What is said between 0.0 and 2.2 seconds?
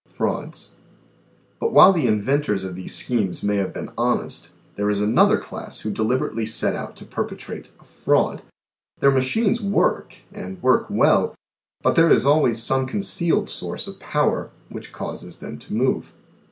3. FRAUDS But while the